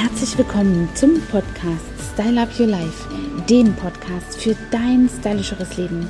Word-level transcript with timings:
Herzlich 0.00 0.38
willkommen 0.38 0.88
zum 0.94 1.20
Podcast 1.22 1.84
Style 2.14 2.40
Up 2.40 2.48
Your 2.56 2.68
Life, 2.68 3.08
dem 3.48 3.74
Podcast 3.74 4.42
für 4.42 4.54
dein 4.70 5.08
stylischeres 5.08 5.78
Leben. 5.78 6.06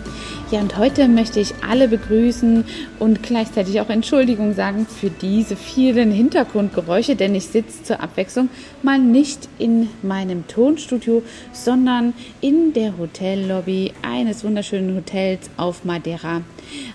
Ja, 0.50 0.61
und 0.61 0.77
heute 0.77 1.06
möchte 1.06 1.38
ich 1.38 1.54
alle 1.69 1.87
begrüßen 1.87 2.64
und 2.99 3.22
gleichzeitig 3.22 3.80
auch 3.80 3.90
Entschuldigung 3.90 4.54
sagen 4.54 4.87
für 4.87 5.11
diese 5.11 5.54
vielen 5.54 6.11
Hintergrundgeräusche, 6.11 7.14
denn 7.14 7.35
ich 7.37 7.46
sitze 7.46 7.85
zur 7.85 8.01
Abwechslung 8.01 8.48
mal 8.82 8.99
nicht 8.99 9.49
in 9.59 9.88
meinem 10.03 10.49
Tonstudio, 10.49 11.22
sondern 11.53 12.13
in 12.40 12.72
der 12.72 12.99
Hotellobby 12.99 13.92
eines 14.03 14.42
wunderschönen 14.42 14.96
Hotels 14.96 15.49
auf 15.56 15.85
Madeira. 15.85 16.42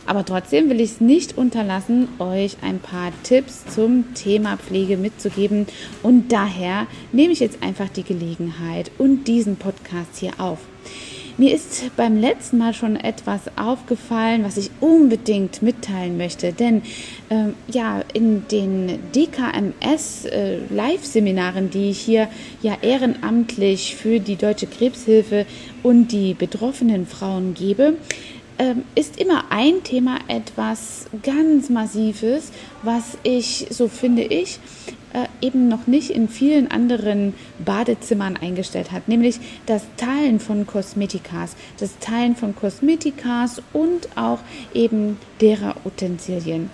Aber 0.05 0.25
trotzdem 0.25 0.69
will 0.69 0.81
ich 0.81 0.91
es 0.91 1.01
nicht 1.01 1.37
unterlassen, 1.37 2.07
euch 2.19 2.57
ein 2.61 2.79
paar 2.79 3.11
Tipps 3.23 3.65
zum 3.73 4.13
Thema 4.13 4.57
Pflege 4.57 4.97
mitzugeben. 4.97 5.67
Und 6.01 6.31
daher 6.31 6.87
nehme 7.11 7.33
ich 7.33 7.39
jetzt 7.39 7.63
einfach 7.63 7.89
die 7.89 8.03
Gelegenheit 8.03 8.91
und 8.97 9.27
diesen 9.27 9.55
Podcast 9.55 10.17
hier 10.17 10.32
auf. 10.39 10.59
Mir 11.35 11.55
ist 11.55 11.95
beim 11.97 12.19
letzten 12.19 12.59
Mal 12.59 12.75
schon 12.75 12.95
etwas 12.95 13.41
aufgefallen, 13.55 14.43
was 14.43 14.57
ich 14.57 14.69
unbedingt 14.81 15.63
mitteilen 15.63 16.15
möchte. 16.15 16.53
Denn 16.53 16.83
ähm, 17.31 17.55
ja, 17.67 18.03
in 18.13 18.47
den 18.49 18.99
DKMS 19.15 20.25
äh, 20.25 20.59
die 21.71 21.89
ich 21.89 21.99
hier 21.99 22.27
ja 22.61 22.77
ehrenamtlich 22.83 23.95
für 23.95 24.19
die 24.19 24.35
Deutsche 24.35 24.67
Krebshilfe 24.67 25.47
und 25.81 26.11
die 26.11 26.35
betroffenen 26.35 27.07
Frauen 27.07 27.55
gebe, 27.55 27.95
ähm, 28.59 28.83
ist 28.93 29.19
immer 29.19 29.45
ein 29.49 29.83
Thema 29.83 30.19
etwas 30.27 31.07
ganz 31.23 31.69
Massives, 31.69 32.51
was 32.83 33.17
ich, 33.23 33.65
so 33.71 33.87
finde 33.87 34.21
ich, 34.21 34.59
eben 35.41 35.67
noch 35.67 35.87
nicht 35.87 36.09
in 36.09 36.27
vielen 36.27 36.71
anderen 36.71 37.33
Badezimmern 37.63 38.37
eingestellt 38.37 38.91
hat, 38.91 39.07
nämlich 39.07 39.39
das 39.65 39.83
Teilen 39.97 40.39
von 40.39 40.65
Kosmetikas, 40.65 41.55
das 41.79 41.99
Teilen 41.99 42.35
von 42.35 42.55
Kosmetikas 42.55 43.61
und 43.73 44.09
auch 44.15 44.39
eben 44.73 45.17
derer 45.41 45.75
Utensilien. 45.85 46.69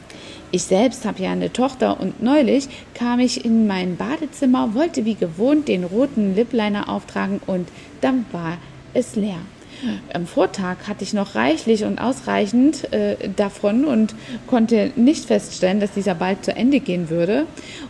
Ich 0.51 0.63
selbst 0.63 1.05
habe 1.05 1.21
ja 1.21 1.31
eine 1.31 1.53
Tochter 1.53 1.99
und 1.99 2.23
neulich 2.23 2.69
kam 2.95 3.19
ich 3.19 3.45
in 3.45 3.67
mein 3.67 3.97
Badezimmer, 3.97 4.73
wollte 4.73 5.05
wie 5.05 5.15
gewohnt 5.15 5.67
den 5.67 5.83
roten 5.83 6.35
Lipliner 6.35 6.89
auftragen 6.89 7.39
und 7.45 7.67
dann 8.01 8.25
war 8.31 8.57
es 8.93 9.15
leer. 9.15 9.39
Am 10.13 10.27
Vortag 10.27 10.87
hatte 10.87 11.03
ich 11.03 11.13
noch 11.13 11.35
reichlich 11.35 11.83
und 11.83 11.99
ausreichend 11.99 12.91
äh, 12.93 13.15
davon 13.35 13.85
und 13.85 14.15
konnte 14.47 14.91
nicht 14.95 15.25
feststellen, 15.25 15.79
dass 15.79 15.91
dieser 15.91 16.15
bald 16.15 16.43
zu 16.43 16.55
Ende 16.55 16.79
gehen 16.79 17.09
würde 17.09 17.45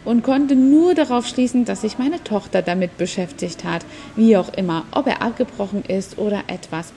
und 0.05 0.23
konnte 0.23 0.55
nur 0.55 0.93
darauf 0.93 1.27
schließen, 1.27 1.65
dass 1.65 1.81
sich 1.81 1.97
meine 1.97 2.23
Tochter 2.23 2.61
damit 2.61 2.97
beschäftigt 2.97 3.63
hat, 3.63 3.85
wie 4.15 4.37
auch 4.37 4.53
immer, 4.53 4.85
ob 4.91 5.07
er 5.07 5.21
abgebrochen 5.21 5.83
ist 5.85 6.17
oder 6.17 6.43
etwas. 6.47 6.93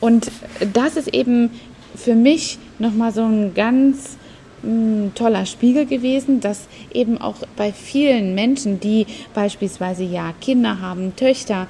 Und 0.00 0.30
das 0.72 0.96
ist 0.96 1.14
eben 1.14 1.50
für 1.94 2.14
mich 2.14 2.58
nochmal 2.78 3.12
so 3.12 3.22
ein 3.22 3.54
ganz 3.54 4.18
ein 4.62 5.12
toller 5.14 5.46
Spiegel 5.46 5.86
gewesen, 5.86 6.40
dass 6.40 6.66
eben 6.92 7.18
auch 7.18 7.36
bei 7.56 7.72
vielen 7.72 8.34
Menschen, 8.34 8.80
die 8.80 9.06
beispielsweise 9.34 10.04
ja 10.04 10.34
Kinder 10.40 10.80
haben, 10.80 11.14
Töchter, 11.16 11.68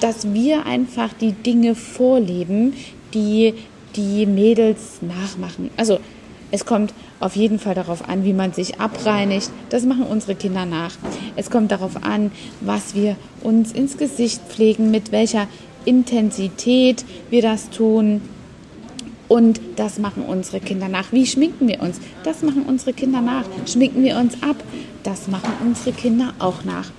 dass 0.00 0.32
wir 0.32 0.66
einfach 0.66 1.12
die 1.12 1.32
Dinge 1.32 1.74
vorleben, 1.74 2.74
die 3.14 3.54
die 3.96 4.26
Mädels 4.26 5.00
nachmachen. 5.00 5.70
Also 5.76 5.98
es 6.50 6.64
kommt 6.64 6.92
auf 7.18 7.34
jeden 7.34 7.58
Fall 7.58 7.74
darauf 7.74 8.08
an, 8.08 8.24
wie 8.24 8.32
man 8.32 8.52
sich 8.52 8.80
abreinigt. 8.80 9.50
Das 9.70 9.84
machen 9.84 10.04
unsere 10.04 10.34
Kinder 10.34 10.64
nach. 10.64 10.92
Es 11.34 11.50
kommt 11.50 11.72
darauf 11.72 12.04
an, 12.04 12.30
was 12.60 12.94
wir 12.94 13.16
uns 13.42 13.72
ins 13.72 13.96
Gesicht 13.96 14.42
pflegen, 14.48 14.90
mit 14.90 15.12
welcher 15.12 15.48
Intensität 15.84 17.04
wir 17.30 17.42
das 17.42 17.70
tun. 17.70 18.20
Und 19.28 19.60
das 19.76 19.98
machen 19.98 20.24
unsere 20.24 20.60
Kinder 20.60 20.88
nach. 20.88 21.12
Wie 21.12 21.26
schminken 21.26 21.66
wir 21.68 21.80
uns? 21.80 22.00
Das 22.22 22.42
machen 22.42 22.64
unsere 22.66 22.92
Kinder 22.92 23.20
nach. 23.20 23.44
Schminken 23.66 24.04
wir 24.04 24.16
uns 24.16 24.40
ab? 24.42 24.56
Das 25.02 25.28
machen 25.28 25.52
unsere 25.64 25.92
Kinder 25.92 26.34
auch 26.38 26.64
nach. 26.64 26.90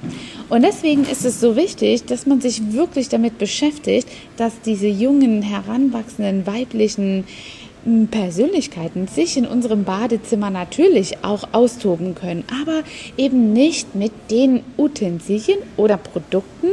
Und 0.50 0.64
deswegen 0.64 1.04
ist 1.04 1.26
es 1.26 1.40
so 1.40 1.56
wichtig, 1.56 2.06
dass 2.06 2.26
man 2.26 2.42
sich 2.42 2.74
wirklich 2.74 3.10
damit 3.10 3.38
beschäftigt, 3.38 4.08
dass 4.38 4.62
diese 4.62 4.88
jungen, 4.88 5.42
heranwachsenden, 5.42 6.48
weiblichen 6.48 7.26
hm, 7.84 8.08
Persönlichkeiten 8.08 9.08
sich 9.08 9.38
in 9.38 9.46
unserem 9.46 9.84
Badezimmer 9.84 10.50
natürlich 10.50 11.24
auch 11.24 11.50
austoben 11.54 12.16
können, 12.16 12.44
aber 12.62 12.84
eben 13.18 13.54
nicht 13.54 13.96
mit 13.96 14.12
den 14.32 14.64
Utensilien 14.78 15.60
oder 15.76 15.98
Produkten, 15.98 16.68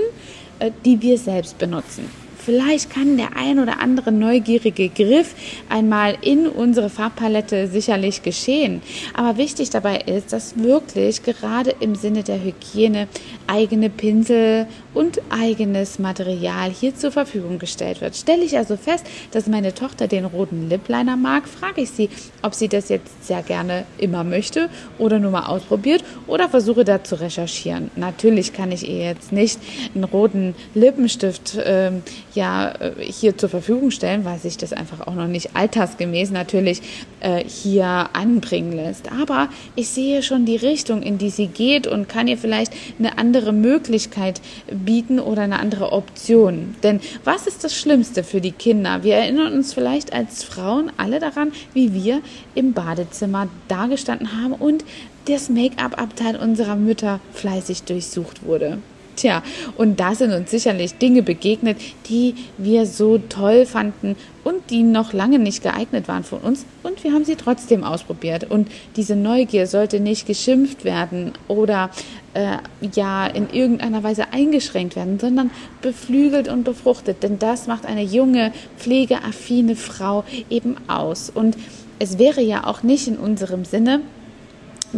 äh, 0.59 0.70
die 0.84 1.00
wir 1.03 1.19
selbst 1.19 1.59
benutzen. 1.59 2.24
Vielleicht 2.44 2.91
kann 2.91 3.16
der 3.16 3.37
ein 3.37 3.59
oder 3.59 3.81
andere 3.81 4.12
neugierige 4.12 4.88
Griff 4.88 5.34
einmal 5.69 6.16
in 6.21 6.47
unsere 6.47 6.91
Farbpalette 6.91 7.69
sicherlich 7.69 8.22
geschehen. 8.22 8.82
Aber 9.15 9.38
wichtig 9.38 9.71
dabei 9.71 10.00
ist, 10.00 10.32
dass 10.32 10.59
wirklich 10.59 11.22
gerade 11.22 11.75
im 11.81 11.94
Sinne 11.94 12.22
der 12.22 12.43
Hygiene 12.43 13.09
eigene 13.47 13.88
Pinsel 13.88 14.66
und 14.93 15.21
eigenes 15.31 15.99
Material 15.99 16.71
hier 16.71 16.94
zur 16.94 17.12
Verfügung 17.12 17.59
gestellt 17.59 18.00
wird. 18.00 18.16
Stelle 18.16 18.44
ich 18.44 18.56
also 18.56 18.76
fest, 18.76 19.06
dass 19.32 19.47
meine 19.47 19.75
Tochter 19.75 20.06
den 20.06 20.25
roten 20.25 20.69
Lipliner 20.69 21.16
mag, 21.16 21.49
frage 21.49 21.82
ich 21.82 21.91
sie, 21.91 22.11
ob 22.43 22.55
sie 22.55 22.69
das 22.69 22.88
jetzt 22.88 23.26
sehr 23.26 23.43
gerne 23.43 23.84
immer 23.99 24.22
möchte 24.22 24.69
oder 24.99 25.19
nur 25.19 25.31
mal 25.31 25.47
ausprobiert 25.47 26.05
oder 26.26 26.49
versuche 26.49 26.84
da 26.84 27.03
zu 27.03 27.21
recherchieren. 27.21 27.91
Natürlich 27.97 28.53
kann 28.53 28.71
ich 28.71 28.88
ihr 28.88 29.05
jetzt 29.05 29.32
nicht 29.32 29.59
einen 29.94 30.05
roten 30.05 30.55
Lippenstift 30.75 31.59
ähm, 31.65 32.03
ja 32.34 32.72
äh, 32.72 32.93
hier 32.99 33.37
zur 33.37 33.49
Verfügung 33.49 33.91
stellen, 33.91 34.25
weil 34.25 34.39
sich 34.39 34.56
das 34.56 34.72
einfach 34.72 35.06
auch 35.06 35.15
noch 35.15 35.27
nicht 35.27 35.55
altersgemäß 35.55 36.31
natürlich 36.31 36.83
äh, 37.21 37.45
hier 37.45 38.11
anbringen 38.12 38.72
lässt. 38.72 39.11
Aber 39.12 39.49
ich 39.77 39.89
sehe 39.89 40.22
schon 40.22 40.44
die 40.44 40.56
Richtung, 40.56 41.03
in 41.03 41.19
die 41.19 41.31
sie 41.31 41.47
geht 41.47 41.87
und 41.87 42.09
kann 42.09 42.28
ihr 42.28 42.39
vielleicht 42.39 42.73
eine 42.99 43.19
andere 43.19 43.53
Möglichkeit 43.53 44.41
bieten 44.71 45.21
oder 45.21 45.43
eine 45.43 45.59
andere 45.59 45.93
Option. 45.93 46.75
Denn 46.83 47.00
was 47.25 47.47
ist 47.47 47.65
das 47.65 47.77
Schlimmste 47.77 48.25
für 48.25 48.41
die 48.41 48.53
Kinder? 48.53 49.03
Wir 49.03 49.17
erinnern 49.17 49.53
uns 49.53 49.75
vielleicht 49.75 50.12
als 50.12 50.44
Frauen 50.44 50.91
alle 50.97 51.21
daran, 51.21 51.53
wie 51.73 51.94
wir 51.94 52.21
im 52.55 52.73
Badezimmer 52.73 53.49
dagestanden 53.69 54.41
haben 54.41 54.53
und 54.53 54.84
das 55.27 55.49
Make-up-Abteil 55.49 56.37
unserer 56.37 56.77
Mütter 56.77 57.21
fleißig 57.33 57.84
durchsucht 57.84 58.44
wurde. 58.44 58.78
Tja, 59.16 59.42
und 59.76 60.00
da 60.00 60.14
sind 60.14 60.32
uns 60.32 60.50
sicherlich 60.50 60.94
Dinge 60.98 61.22
begegnet, 61.22 61.78
die 62.08 62.34
wir 62.58 62.86
so 62.86 63.19
toll 63.19 63.66
fanden 63.66 64.16
und 64.42 64.70
die 64.70 64.82
noch 64.82 65.12
lange 65.12 65.38
nicht 65.38 65.62
geeignet 65.62 66.08
waren 66.08 66.25
von 66.25 66.41
uns. 66.41 66.66
Und 66.82 67.02
wir 67.04 67.12
haben 67.12 67.25
sie 67.25 67.36
trotzdem 67.36 67.84
ausprobiert. 67.84 68.50
Und 68.50 68.69
diese 68.97 69.16
Neugier 69.16 69.66
sollte 69.66 70.00
nicht 70.00 70.26
geschimpft 70.26 70.84
werden 70.84 71.32
oder 71.48 71.91
äh, 72.34 72.58
ja 72.94 73.26
in 73.26 73.48
irgendeiner 73.50 74.02
Weise 74.02 74.32
eingeschränkt 74.32 74.97
werden, 74.97 75.19
sondern 75.19 75.50
beflügelt 75.81 76.48
und 76.48 76.64
befruchtet. 76.64 77.22
Denn 77.22 77.38
das 77.38 77.66
macht 77.66 77.86
eine 77.86 78.02
junge, 78.02 78.52
pflegeaffine 78.78 79.76
Frau 79.76 80.25
eben 80.50 80.76
aus. 80.88 81.31
Und 81.31 81.56
es 81.98 82.19
wäre 82.19 82.42
ja 82.42 82.66
auch 82.66 82.82
nicht 82.82 83.08
in 83.08 83.16
unserem 83.16 83.64
Sinne, 83.64 84.00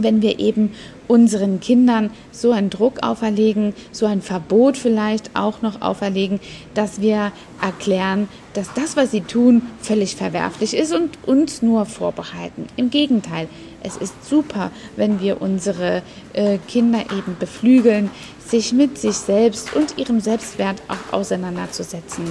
wenn 0.03 0.23
wir 0.23 0.39
eben 0.39 0.73
unseren 1.09 1.61
Kindern 1.61 2.11
so 2.33 2.51
einen 2.51 2.71
Druck 2.71 3.03
auferlegen, 3.03 3.75
so 3.93 4.07
ein 4.07 4.23
Verbot 4.23 4.77
vielleicht 4.77 5.35
auch 5.35 5.63
noch 5.63 5.83
auferlegen, 5.83 6.41
dass 6.75 7.01
wir 7.01 7.33
erklären, 7.61 8.29
dass 8.55 8.73
das, 8.75 8.97
was 8.97 9.11
sie 9.11 9.21
tun, 9.21 9.63
völlig 9.81 10.17
verwerflich 10.17 10.75
ist 10.75 10.93
und 10.93 11.19
uns 11.27 11.63
nur 11.63 11.87
vorbehalten. 11.87 12.67
Im 12.77 12.91
Gegenteil, 12.91 13.49
es 13.83 13.97
ist 13.97 14.29
super, 14.29 14.71
wenn 14.97 15.21
wir 15.21 15.41
unsere 15.41 16.03
äh, 16.33 16.59
Kinder 16.67 17.01
eben 17.17 17.37
beflügeln, 17.39 18.11
sich 18.45 18.73
mit 18.73 18.99
sich 18.99 19.17
selbst 19.17 19.75
und 19.75 19.99
ihrem 19.99 20.21
Selbstwert 20.21 20.83
auch 20.89 21.13
auseinanderzusetzen. 21.13 22.25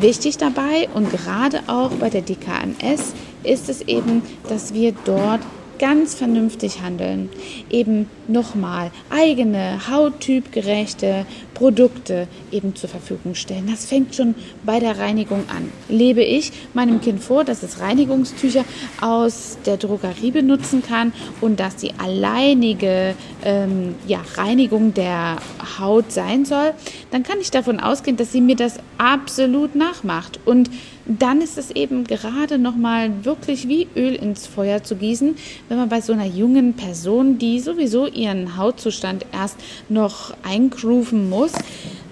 Wichtig 0.00 0.38
dabei 0.38 0.88
und 0.94 1.10
gerade 1.10 1.60
auch 1.66 1.90
bei 1.90 2.08
der 2.08 2.22
DKMS 2.22 3.12
ist 3.44 3.68
es 3.68 3.82
eben, 3.82 4.22
dass 4.48 4.72
wir 4.72 4.94
dort 5.04 5.40
ganz 5.82 6.14
vernünftig 6.14 6.80
handeln. 6.80 7.28
Eben 7.68 8.08
nochmal 8.28 8.92
eigene, 9.10 9.80
hauttypgerechte 9.90 11.26
Produkte 11.54 12.28
eben 12.52 12.76
zur 12.76 12.88
Verfügung 12.88 13.34
stellen. 13.34 13.66
Das 13.68 13.86
fängt 13.86 14.14
schon 14.14 14.36
bei 14.62 14.78
der 14.78 15.00
Reinigung 15.00 15.40
an. 15.48 15.72
Lebe 15.88 16.22
ich 16.22 16.52
meinem 16.72 17.00
Kind 17.00 17.20
vor, 17.20 17.42
dass 17.42 17.64
es 17.64 17.80
Reinigungstücher 17.80 18.64
aus 19.00 19.58
der 19.66 19.76
Drogerie 19.76 20.30
benutzen 20.30 20.84
kann 20.84 21.12
und 21.40 21.58
dass 21.58 21.74
die 21.74 21.92
alleinige 21.98 23.16
ähm, 23.44 23.96
ja, 24.06 24.20
Reinigung 24.36 24.94
der 24.94 25.38
Haut 25.80 26.12
sein 26.12 26.44
soll, 26.44 26.74
dann 27.10 27.24
kann 27.24 27.40
ich 27.40 27.50
davon 27.50 27.80
ausgehen, 27.80 28.16
dass 28.16 28.30
sie 28.30 28.40
mir 28.40 28.54
das 28.54 28.78
absolut 28.98 29.74
nachmacht. 29.74 30.38
Und 30.44 30.70
dann 31.06 31.40
ist 31.40 31.58
es 31.58 31.70
eben 31.70 32.04
gerade 32.04 32.58
nochmal 32.58 33.24
wirklich 33.24 33.68
wie 33.68 33.88
Öl 33.96 34.14
ins 34.14 34.46
Feuer 34.46 34.82
zu 34.82 34.96
gießen, 34.96 35.36
wenn 35.68 35.78
man 35.78 35.88
bei 35.88 36.00
so 36.00 36.12
einer 36.12 36.26
jungen 36.26 36.74
Person, 36.74 37.38
die 37.38 37.60
sowieso 37.60 38.06
ihren 38.06 38.56
Hautzustand 38.56 39.26
erst 39.32 39.56
noch 39.88 40.34
eingrooven 40.42 41.28
muss, 41.28 41.52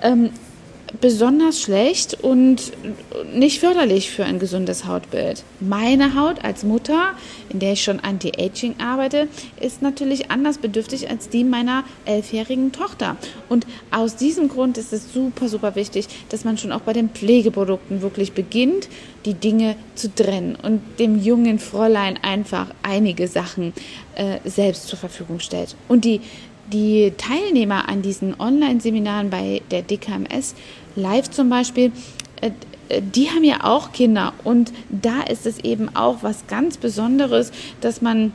ähm, 0.02 0.30
besonders 1.00 1.60
schlecht 1.60 2.14
und 2.22 2.72
nicht 3.32 3.60
förderlich 3.60 4.10
für 4.10 4.24
ein 4.24 4.38
gesundes 4.38 4.86
Hautbild. 4.86 5.44
Meine 5.60 6.14
Haut 6.14 6.44
als 6.44 6.64
Mutter, 6.64 7.12
in 7.48 7.60
der 7.60 7.72
ich 7.72 7.82
schon 7.82 8.00
anti-aging 8.00 8.76
arbeite, 8.80 9.28
ist 9.60 9.82
natürlich 9.82 10.30
anders 10.30 10.58
bedürftig 10.58 11.08
als 11.08 11.28
die 11.28 11.44
meiner 11.44 11.84
elfjährigen 12.04 12.72
Tochter. 12.72 13.16
Und 13.48 13.66
aus 13.90 14.16
diesem 14.16 14.48
Grund 14.48 14.78
ist 14.78 14.92
es 14.92 15.12
super, 15.12 15.48
super 15.48 15.74
wichtig, 15.76 16.06
dass 16.28 16.44
man 16.44 16.58
schon 16.58 16.72
auch 16.72 16.80
bei 16.80 16.92
den 16.92 17.10
Pflegeprodukten 17.10 18.02
wirklich 18.02 18.32
beginnt, 18.32 18.88
die 19.24 19.34
Dinge 19.34 19.76
zu 19.94 20.14
trennen 20.14 20.56
und 20.56 20.80
dem 20.98 21.22
jungen 21.22 21.58
Fräulein 21.58 22.18
einfach 22.22 22.68
einige 22.82 23.28
Sachen 23.28 23.74
äh, 24.14 24.38
selbst 24.44 24.88
zur 24.88 24.98
Verfügung 24.98 25.40
stellt. 25.40 25.76
Und 25.88 26.04
die 26.04 26.20
die 26.72 27.12
Teilnehmer 27.16 27.88
an 27.88 28.02
diesen 28.02 28.38
Online-Seminaren 28.38 29.30
bei 29.30 29.62
der 29.70 29.82
DKMS 29.82 30.54
Live 30.96 31.30
zum 31.30 31.48
Beispiel, 31.48 31.92
äh, 32.40 32.50
äh, 32.88 33.02
die 33.02 33.30
haben 33.30 33.44
ja 33.44 33.64
auch 33.64 33.92
Kinder. 33.92 34.32
Und 34.44 34.72
da 34.88 35.22
ist 35.22 35.46
es 35.46 35.58
eben 35.58 35.94
auch 35.94 36.22
was 36.22 36.46
ganz 36.46 36.76
Besonderes, 36.76 37.52
dass 37.80 38.02
man 38.02 38.32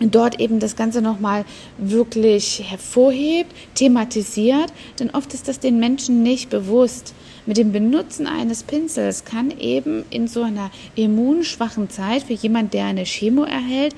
dort 0.00 0.40
eben 0.40 0.60
das 0.60 0.76
Ganze 0.76 1.02
nochmal 1.02 1.44
wirklich 1.78 2.62
hervorhebt, 2.66 3.52
thematisiert, 3.74 4.72
denn 4.98 5.10
oft 5.10 5.34
ist 5.34 5.48
das 5.48 5.60
den 5.60 5.78
Menschen 5.78 6.22
nicht 6.22 6.50
bewusst. 6.50 7.14
Mit 7.46 7.58
dem 7.58 7.72
Benutzen 7.72 8.26
eines 8.26 8.62
Pinsels 8.62 9.24
kann 9.24 9.50
eben 9.58 10.04
in 10.08 10.28
so 10.28 10.42
einer 10.42 10.70
immunschwachen 10.94 11.90
Zeit 11.90 12.22
für 12.22 12.32
jemand, 12.32 12.72
der 12.72 12.86
eine 12.86 13.04
Chemo 13.04 13.44
erhält, 13.44 13.94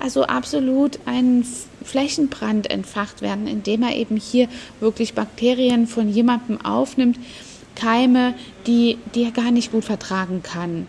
also 0.00 0.24
absolut 0.24 0.98
ein 1.06 1.44
Flächenbrand 1.84 2.70
entfacht 2.70 3.22
werden, 3.22 3.46
indem 3.46 3.84
er 3.84 3.94
eben 3.94 4.16
hier 4.16 4.48
wirklich 4.80 5.14
Bakterien 5.14 5.86
von 5.86 6.08
jemandem 6.08 6.60
aufnimmt, 6.60 7.18
Keime, 7.76 8.34
die, 8.66 8.98
die 9.14 9.22
er 9.22 9.30
gar 9.30 9.52
nicht 9.52 9.70
gut 9.70 9.84
vertragen 9.84 10.42
kann. 10.42 10.88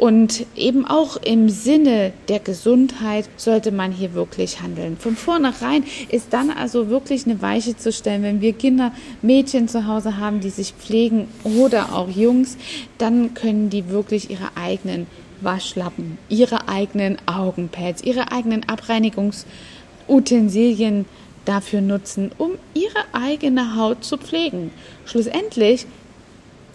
Und 0.00 0.46
eben 0.56 0.84
auch 0.86 1.18
im 1.18 1.50
Sinne 1.50 2.14
der 2.30 2.38
Gesundheit 2.38 3.28
sollte 3.36 3.70
man 3.70 3.92
hier 3.92 4.14
wirklich 4.14 4.62
handeln. 4.62 4.96
Von 4.96 5.14
vornherein 5.14 5.84
ist 6.08 6.32
dann 6.32 6.50
also 6.50 6.88
wirklich 6.88 7.26
eine 7.26 7.42
Weiche 7.42 7.76
zu 7.76 7.92
stellen, 7.92 8.22
wenn 8.22 8.40
wir 8.40 8.54
Kinder, 8.54 8.94
Mädchen 9.20 9.68
zu 9.68 9.86
Hause 9.86 10.16
haben, 10.16 10.40
die 10.40 10.48
sich 10.48 10.72
pflegen 10.72 11.28
oder 11.44 11.94
auch 11.94 12.08
Jungs, 12.08 12.56
dann 12.96 13.34
können 13.34 13.68
die 13.68 13.90
wirklich 13.90 14.30
ihre 14.30 14.56
eigenen 14.56 15.06
Waschlappen, 15.42 16.16
ihre 16.30 16.66
eigenen 16.66 17.18
Augenpads, 17.26 18.02
ihre 18.02 18.32
eigenen 18.32 18.66
Abreinigungsutensilien 18.66 21.04
dafür 21.44 21.82
nutzen, 21.82 22.32
um 22.38 22.52
ihre 22.72 23.04
eigene 23.12 23.76
Haut 23.76 24.02
zu 24.02 24.16
pflegen. 24.16 24.70
Schlussendlich 25.04 25.84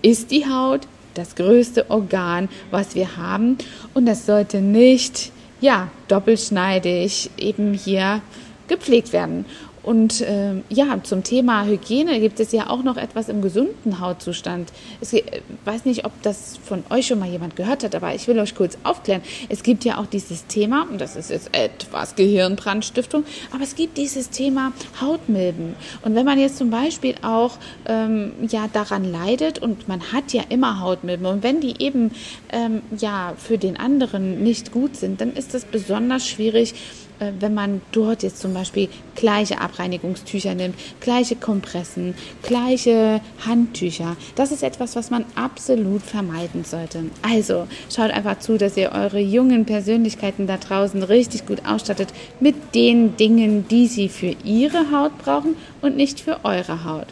ist 0.04 0.30
die 0.30 0.46
Haut 0.46 0.82
das 1.18 1.36
größte 1.36 1.90
Organ, 1.90 2.50
was 2.72 2.96
wir 2.96 3.18
haben. 3.18 3.58
Und 3.94 4.06
das 4.06 4.26
sollte 4.26 4.62
nicht, 4.62 5.32
ja, 5.62 5.90
doppelschneidig 6.08 7.32
eben 7.38 7.74
hier 7.74 8.22
gepflegt 8.68 9.14
werden. 9.14 9.46
Und 9.86 10.22
äh, 10.22 10.56
ja, 10.70 10.98
zum 11.04 11.24
Thema 11.24 11.64
Hygiene 11.66 12.20
gibt 12.20 12.40
es 12.40 12.52
ja 12.52 12.72
auch 12.72 12.82
noch 12.82 12.98
etwas 12.98 13.30
im 13.30 13.44
gesunden 13.44 14.00
Hautzustand. 14.00 14.74
Ich 15.00 15.14
äh, 15.14 15.42
weiß 15.64 15.86
nicht, 15.86 16.06
ob 16.06 16.12
das 16.24 16.58
von 16.58 16.84
euch 16.90 17.06
schon 17.06 17.20
mal 17.20 17.30
jemand 17.30 17.56
gehört 17.56 17.84
hat, 17.84 17.94
aber 17.94 18.16
ich 18.16 18.28
will 18.28 18.40
euch 18.40 18.56
kurz 18.56 18.80
aufklären. 18.84 19.22
Es 19.48 19.62
gibt 19.62 19.86
ja 19.86 20.00
auch 20.00 20.08
dieses 20.08 20.48
Thema, 20.48 20.88
und 20.90 21.00
das 21.00 21.16
ist 21.16 21.30
jetzt 21.30 21.56
etwas 21.56 22.16
Gehirnbrandstiftung, 22.16 23.26
aber 23.54 23.64
es 23.64 23.76
gibt 23.76 23.98
dieses 23.98 24.32
Thema 24.32 24.74
Hautmilben. 25.00 25.76
Und 26.02 26.16
wenn 26.16 26.26
man 26.26 26.40
jetzt 26.40 26.58
zum 26.58 26.72
Beispiel 26.72 27.14
auch 27.22 27.60
ähm, 27.88 28.32
ja 28.50 28.68
daran 28.74 29.04
leidet 29.04 29.60
und 29.60 29.88
man 29.88 30.12
hat 30.12 30.34
ja 30.34 30.42
immer 30.50 30.80
Hautmilben 30.80 31.28
und 31.28 31.44
wenn 31.44 31.62
die 31.62 31.80
eben 31.80 32.10
ähm, 32.52 32.82
ja 32.98 33.36
für 33.38 33.60
den 33.60 33.78
anderen 33.78 34.42
nicht 34.42 34.72
gut 34.72 34.96
sind, 34.96 35.22
dann 35.22 35.34
ist 35.34 35.54
das 35.54 35.64
besonders 35.64 36.28
schwierig 36.28 36.74
äh, 37.20 37.32
wenn 37.40 37.54
man 37.54 37.82
dort 37.92 38.24
jetzt 38.24 38.40
zum 38.40 38.54
Beispiel 38.54 38.90
gleiche 39.16 39.62
Abreinigungstücher 39.62 40.56
nimmt, 40.56 40.76
gleiche 41.00 41.36
Kompressen, 41.36 42.16
gleiche 42.44 43.22
Handtücher. 43.46 44.18
Das 44.36 44.52
ist 44.52 44.64
etwas, 44.64 44.96
was 44.96 45.10
man 45.10 45.26
absolut 45.36 46.02
vermeiden 46.02 46.64
sollte. 46.64 47.06
Also 47.22 47.68
schaut 47.94 48.12
einfach 48.12 48.40
zu, 48.40 48.58
dass 48.58 48.78
ihr 48.78 48.92
eure 48.92 49.20
jungen 49.20 49.66
Persönlichkeiten 49.66 50.48
da 50.48 50.58
draußen 50.58 51.04
richtig 51.04 51.46
gut 51.46 51.66
ausstattet 51.66 52.10
mit 52.40 52.76
den 52.76 53.18
Dingen, 53.18 53.68
die 53.68 53.88
sie 53.88 54.10
für 54.10 54.36
ihre 54.44 54.92
Haut 54.92 55.18
brauchen 55.18 55.56
und 55.82 55.96
nicht 55.96 56.20
für 56.20 56.44
eure 56.44 56.84
Haut. 56.84 57.08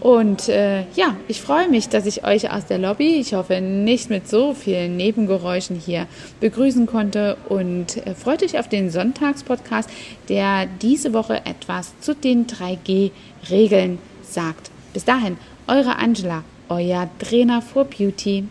Und 0.00 0.48
äh, 0.48 0.80
ja, 0.94 1.16
ich 1.26 1.40
freue 1.40 1.68
mich, 1.68 1.88
dass 1.88 2.06
ich 2.06 2.24
euch 2.24 2.50
aus 2.50 2.66
der 2.66 2.78
Lobby, 2.78 3.16
ich 3.16 3.34
hoffe 3.34 3.60
nicht 3.60 4.10
mit 4.10 4.28
so 4.28 4.54
vielen 4.54 4.96
Nebengeräuschen 4.96 5.76
hier 5.76 6.06
begrüßen 6.40 6.86
konnte 6.86 7.36
und 7.48 8.06
äh, 8.06 8.14
freut 8.14 8.42
euch 8.42 8.58
auf 8.58 8.68
den 8.68 8.90
Sonntagspodcast, 8.90 9.90
der 10.28 10.66
diese 10.80 11.12
Woche 11.12 11.44
etwas 11.46 11.98
zu 12.00 12.14
den 12.14 12.46
3G-Regeln 12.46 13.98
sagt. 14.22 14.70
Bis 14.92 15.04
dahin, 15.04 15.36
eure 15.66 15.96
Angela, 15.96 16.44
euer 16.68 17.08
Trainer 17.18 17.62
for 17.62 17.84
Beauty. 17.84 18.44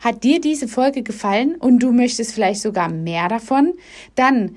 Hat 0.00 0.24
dir 0.24 0.40
diese 0.40 0.66
Folge 0.66 1.02
gefallen 1.02 1.54
und 1.56 1.78
du 1.80 1.92
möchtest 1.92 2.34
vielleicht 2.34 2.60
sogar 2.60 2.88
mehr 2.88 3.28
davon? 3.28 3.74
Dann 4.16 4.56